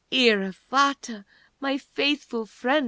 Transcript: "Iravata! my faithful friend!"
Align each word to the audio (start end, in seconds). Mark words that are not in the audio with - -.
"Iravata! 0.11 1.25
my 1.59 1.77
faithful 1.77 2.47
friend!" 2.47 2.79